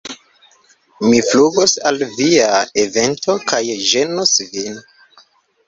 Mi 1.09 1.19
flugos 1.31 1.75
al 1.91 2.01
via 2.17 2.49
evento 2.87 3.37
kaj 3.55 3.63
ĝenos 3.93 4.35
vin! 4.51 4.85